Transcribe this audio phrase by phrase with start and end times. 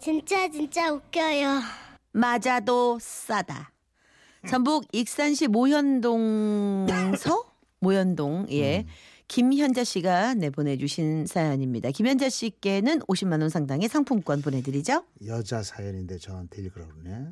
[0.00, 1.60] 진짜 진짜 웃겨요.
[2.12, 3.70] 맞아도 싸다.
[4.48, 7.44] 전북 익산시 모현동서
[7.80, 8.86] 모현동 예.
[9.28, 11.90] 김현자 씨가 내보내 주신 사연입니다.
[11.90, 15.04] 김현자 씨께는 50만 원 상당의 상품권 보내 드리죠.
[15.26, 17.26] 여자 사연인데 저한테 읽으라고 그러네.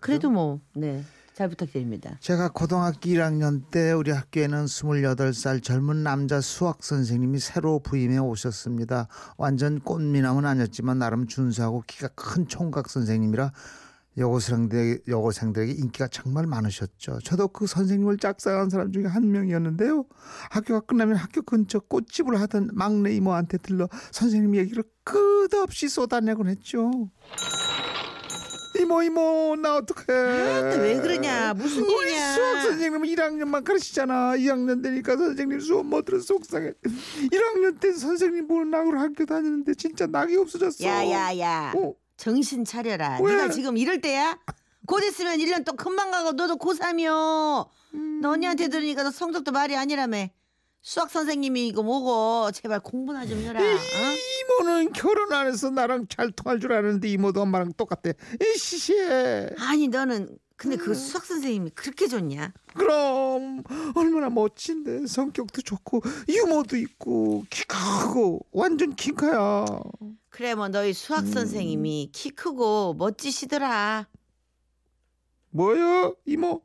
[0.00, 1.04] 그래도 뭐 네.
[1.38, 2.16] 잘 부탁드립니다.
[2.18, 9.06] 제가 고등학교 1학년 때 우리 학교에는 28살 젊은 남자 수학 선생님이 새로 부임해 오셨습니다.
[9.36, 13.52] 완전 꽃미남은 아니었지만 나름 준수하고 키가 큰 총각 선생님이라
[14.16, 17.20] 여고생들, 여고생들에게 인기가 정말 많으셨죠.
[17.22, 20.06] 저도 그 선생님을 짝사랑한 사람 중에 한 명이었는데요.
[20.50, 26.90] 학교가 끝나면 학교 근처 꽃집을 하던 막내 이모한테 들러 선생님 얘기를 끝없이 쏟아내곤 했죠.
[28.88, 31.52] 이모 이모 나 어떡해 근데 왜 그러냐?
[31.52, 32.32] 무슨 우리 일이냐?
[32.34, 36.72] 수학 선생님은 1학년만 가르치잖아 2학년 되니까 선생님 수업 못 들어 속상해
[37.30, 41.74] 1학년 때 선생님 보는 낙으로 학교 다니는데 진짜 낙이 없어졌어 야야야.
[41.76, 41.94] 어?
[42.16, 43.18] 정신 차려라.
[43.22, 43.32] 왜?
[43.34, 44.38] 네가 지금 이럴 때야?
[44.86, 47.68] 곧 있으면 1년 또 금방 가고 너도 고3이요.
[47.94, 48.20] 음.
[48.22, 50.28] 너 언니한테 들으니까 너 성적도 말이 아니라며.
[50.80, 53.60] 수학 선생님이 이거 뭐고 제발 공부나 좀 해라.
[53.60, 53.64] 어?
[54.60, 58.94] 이모는 결혼 안 해서 나랑 잘 통할 줄 아는데 이모도 엄마랑 똑같대 이씨씨
[59.58, 60.78] 아니 너는 근데 음.
[60.78, 62.52] 그 수학 선생님이 그렇게 좋냐?
[62.74, 63.62] 그럼
[63.94, 69.66] 얼마나 멋진데 성격도 좋고 유머도 있고 키 크고 완전 킹카야
[70.30, 74.08] 그래 뭐 너희 수학 선생님이 키 크고 멋지시더라.
[75.50, 76.62] 뭐야 이모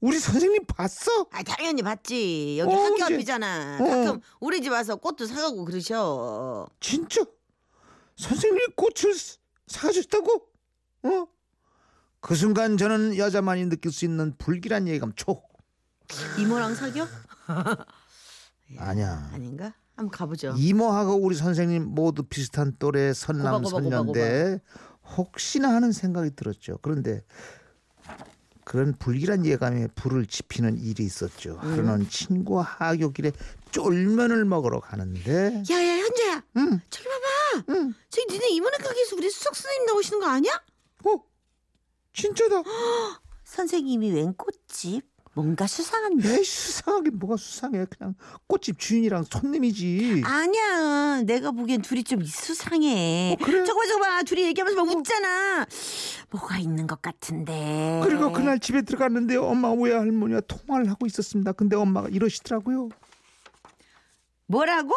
[0.00, 1.26] 우리 선생님 봤어?
[1.32, 2.56] 아 당연히 봤지.
[2.58, 3.78] 여기 어, 학교 이제- 앞이잖아.
[3.80, 3.84] 어.
[3.84, 6.68] 가끔 우리 집 와서 꽃도 사가고 그러셔.
[6.80, 7.24] 진짜
[8.16, 10.42] 선생님이 꽃을 사- 사주셨다고?
[11.04, 11.26] 어?
[12.20, 15.42] 그 순간 저는 여자만이 느낄 수 있는 불길한 예감 초
[16.38, 17.06] 이모랑 사겨?
[18.78, 19.74] 아니야 아닌가?
[19.96, 20.54] 한번 가보죠.
[20.56, 24.60] 이모하고 우리 선생님 모두 비슷한 또래 선남 선녀인데
[25.16, 26.78] 혹시나 하는 생각이 들었죠.
[26.82, 27.24] 그런데
[28.68, 31.58] 그런 불길한 예감에 불을 지피는 일이 있었죠.
[31.62, 31.72] 음.
[31.72, 33.32] 하루는 친구와 하교길에
[33.70, 36.42] 쫄면을 먹으러 가는데 야야 현재야.
[36.58, 36.78] 응.
[36.90, 37.64] 저기 봐봐.
[37.70, 37.94] 응.
[38.10, 40.52] 저기 니네 이모네 가게에서 우리 수석 선생님 나오시는 거 아니야?
[41.06, 41.24] 어
[42.12, 42.62] 진짜다.
[43.44, 45.02] 선생님이 웬 꽃집?
[45.38, 46.36] 뭔가 수상한데.
[46.38, 48.16] 에이 수상하게 뭐가 수상해 그냥
[48.48, 51.22] 꽃집 주인이랑 손님이지 아니야.
[51.22, 53.36] 내가 보기엔 둘이 좀 수상해.
[53.38, 53.64] 어, 그래?
[53.64, 54.22] 저거 봐, 저거 봐.
[54.24, 55.64] 둘이 얘기하면서 막 웃잖아.
[56.30, 58.00] 뭐가 있는 것 같은데.
[58.04, 62.90] 그리고 그날 집에 들어갔는데 엄마 외할머니와 통화를 하고 있었습니다 근데 엄마가 이러시더라고요
[64.46, 64.94] 뭐라고?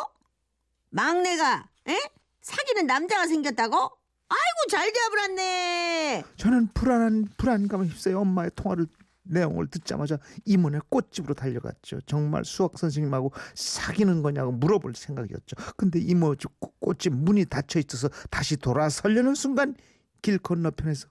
[0.90, 1.98] 막내가 에?
[2.42, 3.76] 사귀는 남자가 생겼다고?
[3.78, 6.24] 아이고 잘 잡으랐네.
[6.38, 8.88] 저는 불안한 불안감에 휩싸여 엄마의 통화를
[9.24, 12.02] 내용을 듣자마자 이문에 꽃집으로 달려갔죠.
[12.06, 15.56] 정말 수학 선생님하고 사귀는 거냐고 물어볼 생각이었죠.
[15.78, 19.76] 근데 이모 집 꽃- 꽃집 문이 닫혀 있어서 다시 돌아서려는 순간
[20.22, 21.08] 길 건너편에서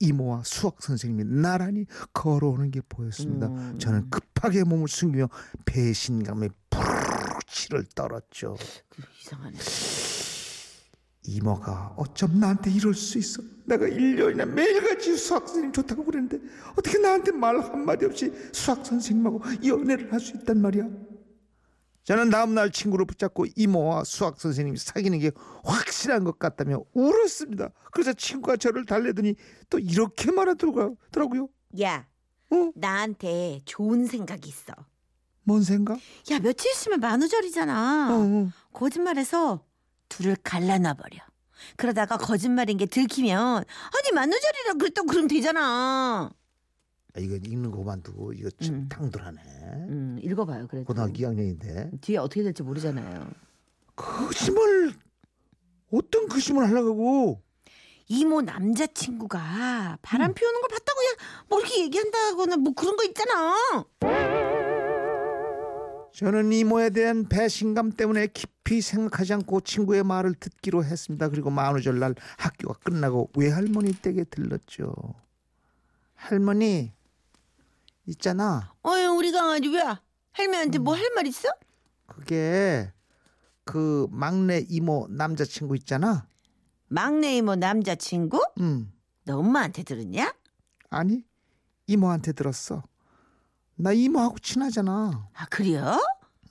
[0.00, 3.46] 이모와 수학 선생님이 나란히 걸어오는 게 보였습니다.
[3.46, 3.78] 음.
[3.78, 5.28] 저는 급하게 몸을 숨기며
[5.64, 8.56] 배신감에 불치를 떨었죠.
[8.90, 9.56] 그 이상하네.
[11.26, 13.40] 이모가 어쩜 나한테 이럴 수 있어?
[13.64, 16.38] 내가 1년이나 매일같이 수학 선생님 좋다고 그랬는데
[16.76, 20.86] 어떻게 나한테 말 한마디 없이 수학 선생님하고 연애를 할 수 있단 말이야?
[22.04, 25.30] 저는 다음날 친구를 붙잡고 이모와 수학 선생님이 사귀는 게
[25.64, 27.70] 확실한 것 같다며 울었습니다.
[27.92, 29.34] 그래서 친구가 저를 달래더니
[29.70, 31.48] 또 이렇게 말하더라고요.
[31.80, 32.06] 야,
[32.50, 32.70] 어?
[32.74, 34.74] 나한테 좋은 생각이 있어.
[35.44, 35.98] 뭔 생각?
[36.30, 38.08] 야, 며칠 있으면 만우절이잖아.
[38.10, 38.50] 어, 어.
[38.72, 39.64] 거짓말해서
[40.08, 41.20] 둘을 갈라놔 버려.
[41.76, 46.30] 그러다가 거짓말인 게 들키면 아니 만우절이라 그랬다고 그러면 되잖아.
[47.16, 48.88] 아, 이거 읽는 거 그만두고 이거 참 음.
[48.88, 49.40] 당돌하네.
[49.88, 50.66] 음, 읽어봐요.
[50.66, 53.30] 그래도 고등학교 2학년인데 뒤에 어떻게 될지 모르잖아요.
[53.94, 54.92] 거짓말
[55.92, 57.40] 어떤 거짓말 하려고
[58.08, 60.34] 이모 남자친구가 바람 음.
[60.34, 61.14] 피우는 걸 봤다고 그냥
[61.48, 63.54] 뭐 이렇게 얘기한다거나 뭐 그런 거 있잖아.
[66.12, 71.28] 저는 이모에 대한 배신감 때문에 깊이 생각하지 않고 친구의 말을 듣기로 했습니다.
[71.28, 74.94] 그리고 만우절 날 학교가 끝나고 외할머니 댁에 들렀죠.
[76.14, 76.92] 할머니
[78.06, 78.72] 있잖아.
[78.82, 79.82] 어휴 우리 강아지 왜?
[80.32, 81.48] 할머니한테 뭐 할 말 있어?
[82.06, 82.92] 그게
[83.64, 86.26] 그 막내 이모 남자친구 있잖아.
[86.88, 88.42] 막내 이모 남자친구?
[88.58, 90.34] 음너 엄마한테 들었냐?
[90.90, 91.24] 아니
[91.86, 92.82] 이모한테 들었어.
[93.76, 95.28] 나 이모하고 친하잖아.
[95.34, 95.98] 아 그래요?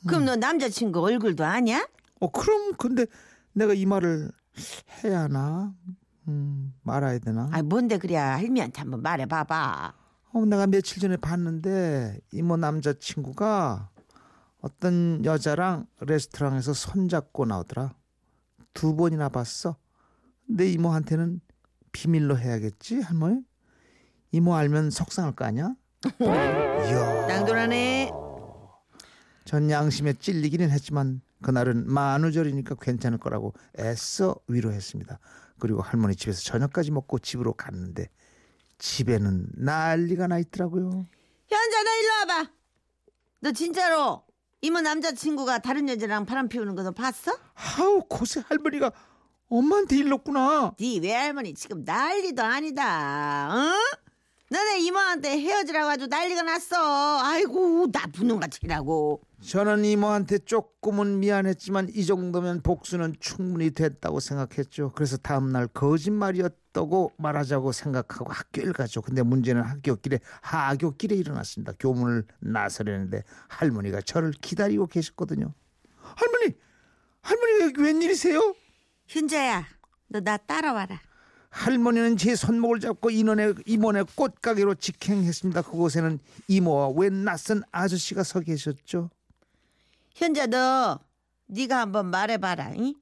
[0.07, 1.88] 그럼 너 남자친구 얼굴도 아냐?
[2.19, 3.06] 어 그럼 근데
[3.53, 4.31] 내가 이 말을
[5.03, 5.73] 해야 하나?
[6.27, 7.49] 음 말아야 되나?
[7.51, 9.94] 아 뭔데 그래 할미한테 한번 말해봐봐.
[10.33, 13.91] 어, 내가 며칠 전에 봤는데 이모 남자친구가
[14.62, 17.94] 어떤 여자랑 레스토랑에서 손잡고 나오더라.
[18.74, 19.77] 두 번이나 봤어.
[20.47, 21.39] 내 이모한테는
[21.91, 23.44] 비밀로 해야겠지 할머니?
[24.31, 25.75] 이모 알면 속상할 거 아니야?
[26.19, 27.27] 이야.
[27.27, 28.12] 낭돌하네.
[29.45, 35.19] 전 양심에 찔리기는 했지만 그날은 만우절이니까 괜찮을 거라고 애써 위로했습니다.
[35.59, 38.09] 그리고 할머니 집에서 저녁까지 먹고 집으로 갔는데
[38.83, 41.07] 집에는 난리가 나 있더라고요.
[41.47, 42.51] 현자 너 일로 와봐.
[43.39, 44.24] 너 진짜로
[44.62, 47.31] 이모 남자친구가 다른 여자랑 바람 피우는 거 너 봤어?
[47.77, 48.91] 아우 고세 할머니가
[49.47, 50.75] 엄마한테 일렀구나.
[50.77, 53.50] 네 외할머니 지금 난리도 아니다.
[53.56, 53.74] 응?
[54.50, 57.19] 너네 이모한테 헤어지라고 아주 난리가 났어.
[57.24, 59.21] 아이고 나쁜 놈 같이라고.
[59.45, 64.92] 저는 이모한테 조금은 미안했지만 이 정도면 복수는 충분히 됐다고 생각했죠.
[64.95, 69.01] 그래서 다음날 거짓말이었다고 말하자고 생각하고 학교를 가죠.
[69.01, 71.74] 근데 문제는 학교 길에 하교 길에 일어났습니다.
[71.78, 75.54] 교문을 나서려는데 할머니가 저를 기다리고 계셨거든요.
[75.98, 76.56] 할머니,
[77.22, 78.56] 할머니 여기 웬일이세요?
[79.07, 79.66] 현자야
[80.07, 81.01] 너 나 따라와라.
[81.50, 85.62] 할머니는 제 손목을 잡고 인원의 이모네 꽃가게로 직행했습니다.
[85.63, 89.10] 그곳에는 이모와 웬 낯선 아저씨가 서 계셨죠.
[90.15, 91.00] 현자 너
[91.48, 92.74] 네가 한번 말해봐라.
[92.77, 92.94] 응?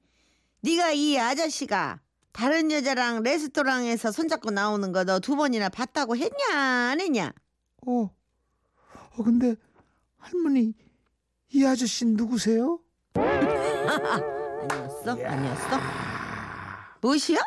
[0.60, 2.00] 네가 이 아저씨가
[2.32, 7.32] 다른 여자랑 레스토랑에서 손잡고 나오는 거 너 두 번이나 봤다고 했냐 안 했냐?
[7.86, 8.10] 어,
[9.16, 9.54] 어 근데
[10.18, 10.72] 할머니
[11.50, 12.78] 이 아저씨 누구세요?
[13.14, 15.10] 아니었어?
[15.12, 15.78] 아니었어?
[17.02, 17.38] 무엇이야?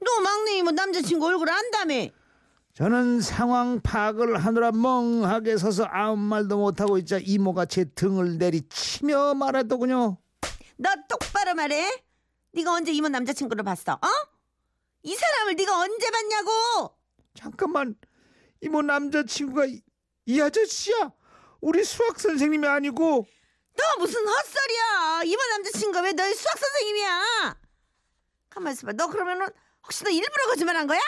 [0.00, 1.94] 너 막내 이모 남자친구 얼굴 안다며?
[2.78, 10.16] 저는 상황 파악을 하느라 멍하게 서서 아무 말도 못하고 있자 이모가 제 등을 내리치며 말하더군요.
[10.76, 11.90] 너 똑바로 말해.
[12.52, 13.94] 네가 언제 이모 남자친구를 봤어?
[13.94, 14.08] 어?
[15.02, 16.96] 이 사람을 네가 언제 봤냐고?
[17.34, 17.96] 잠깐만
[18.60, 19.82] 이모 남자친구가 이,
[20.26, 21.10] 이 아저씨야?
[21.60, 23.26] 우리 수학 선생님이 아니고
[23.76, 25.22] 너 무슨 헛소리야?
[25.24, 27.56] 이모 남자친구가 왜 너희 수학 선생님이야?
[28.50, 28.92] 가만 있어봐.
[28.92, 29.48] 너 그러면은
[29.82, 31.00] 혹시 너 일부러 거짓말한 거야?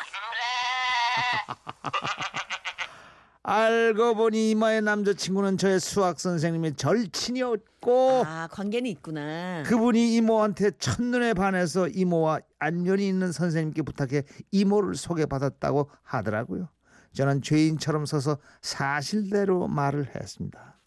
[3.42, 9.62] 알고 보니 이모의 남자친구는 저의 수학 선생님의 절친이었고 아 관계는 있구나.
[9.64, 14.22] 그분이 이모한테 첫눈에 반해서 이모와 안면이 있는 선생님께 부탁해
[14.52, 16.68] 이모를 소개받았다고 하더라고요.
[17.12, 20.78] 저는 죄인처럼 서서 사실대로 말을 했습니다.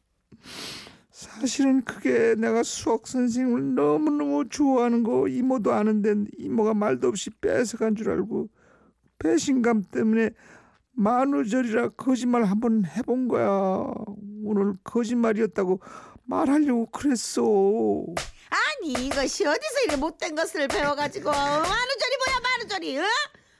[1.09, 8.09] 사실은 그게 내가 수학 선생님을 너무너무 좋아하는 거 이모도 아는데 이모가 말도 없이 뺏어간 줄
[8.09, 8.49] 알고
[9.23, 10.31] 배신감 때문에
[10.91, 13.47] 만우절이라 거짓말 한번 해본 거야.
[14.43, 15.79] 오늘 거짓말이었다고
[16.25, 17.41] 말하려고 그랬어.
[18.49, 23.03] 아니 이것이 어디서 이래 못된 것을 배워가지고 만우절이 뭐야 만우절이 어?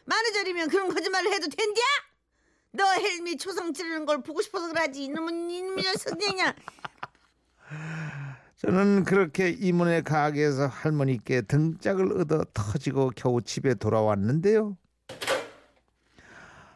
[0.06, 1.84] 만우절이면 그런 거짓말을 해도 된디야?
[2.74, 6.56] 너 헬미 초성 찌르는 걸 보고 싶어서 그러지 이놈은 이놈 녀석이냐
[8.58, 14.78] 저는 그렇게 이모네 가게에서 할머니께 등짝을 얻어 터지고 겨우 집에 돌아왔는데요.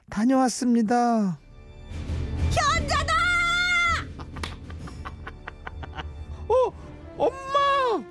[0.10, 1.40] 다녀왔습니다.
[2.52, 3.14] 현자다
[6.48, 6.74] 어,
[7.18, 8.04] 엄마!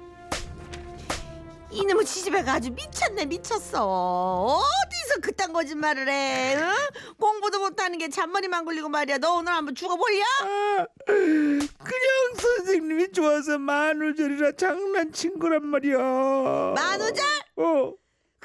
[1.70, 6.70] 이놈의 지지배가 아주 미쳤네 미쳤어 어디서 그딴 거짓말을 해 응?
[7.18, 10.24] 공부도 못하는 게 잔머리만 굴리고 말이야 너 오늘 한번 죽어볼려?
[10.42, 15.98] 아, 그냥 선생님이 좋아서 만우절이라 장난친 거란 말이야.
[15.98, 17.24] 만우절?
[17.56, 17.92] 어.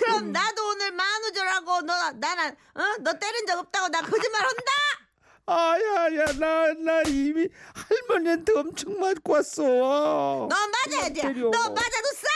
[0.03, 2.81] 그럼 나도 오늘 만우절하고 너 나는 어?
[3.01, 4.71] 너 때린 적 없다고 나 거짓말 한다
[5.45, 9.61] 아야야 나 나 이미 할머니한테 엄청 맞고 왔어.
[9.63, 11.21] 너 맞아야 돼.
[11.21, 11.49] 때려.
[11.51, 12.27] 너 맞아도 싸.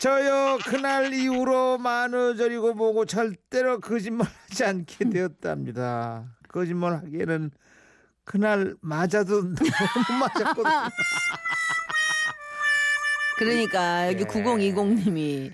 [0.00, 6.24] 저요 그날 이후로 만우절이고 뭐고 절대로 거짓말하지 않게 되었답니다.
[6.48, 7.50] 거짓말하기에는
[8.24, 10.62] 그날 맞아도 너무 맞았거든.
[13.38, 15.52] 그러니까 여기 9020님이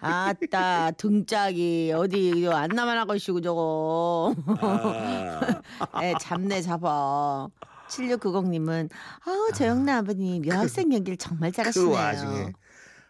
[0.00, 4.34] 아따 등짝이 어디 안 남아나고 시고 저거.
[6.02, 7.48] 에 잡네 잡아.
[7.88, 8.88] 7690님은
[9.26, 11.90] 아우 저 영남 아버님 여학생 연기를 정말 그 잘하시네요.
[11.90, 12.52] 와중에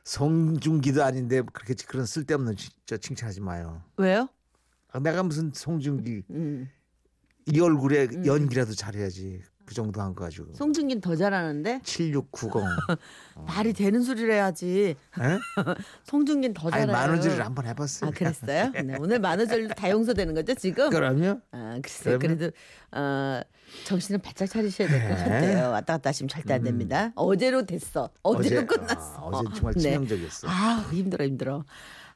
[0.04, 3.82] 송중기도 아닌데 그렇게 그런 쓸데없는 지- 저 칭찬하지 마요.
[3.96, 4.28] 왜요?
[4.90, 6.68] 아, 내가 무슨 송중기 음.
[7.46, 10.52] 이 얼굴에 연기라도 잘해야지 그 정도 한 거 가지고.
[10.54, 12.50] 송중기는 더 잘하는데 7690.
[13.46, 14.94] 말이 되는 소리를 해야지.
[14.94, 14.94] 에?
[16.04, 16.92] 송중기는 더 아니 잘해요.
[16.92, 18.08] 만우절을 한번 해봤어요.
[18.08, 18.70] 아 그랬어요?
[18.72, 20.90] 네, 오늘 만우절도 다 용서되는 거죠 지금?
[20.90, 21.40] 그럼요.
[21.52, 22.18] 아 글쎄요.
[22.18, 22.50] 그래도
[22.92, 23.40] 어,
[23.84, 25.16] 정신을 바짝 차리셔야 될것 네.
[25.24, 25.70] 같아요.
[25.70, 27.12] 왔다 갔다 하시면 절대 안 됩니다.
[27.14, 28.10] 어제로 됐어.
[28.22, 29.14] 어제로 어제- 끝났어.
[29.16, 29.80] 아, 어제 정말 네.
[29.80, 30.48] 치명적이었어.
[30.48, 31.64] 아 힘들어 힘들어.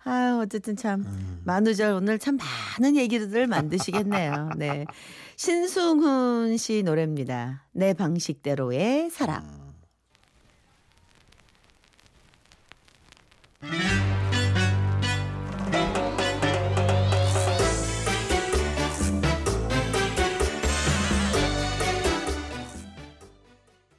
[0.06, 1.40] 아유, 어쨌든 참, 음.
[1.44, 2.38] 만우절 오늘 참
[2.78, 4.50] 많은 얘기들을 만드시겠네요.
[4.56, 4.84] 네.
[5.36, 7.64] 신승훈 씨 노래입니다.
[7.72, 9.42] 내 방식대로의 사랑.
[13.64, 14.15] 음.